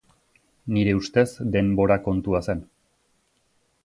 Nire 0.77 0.95
ustez 0.99 1.25
denbora 1.57 1.97
kontua 2.07 2.41
zen. 2.47 2.65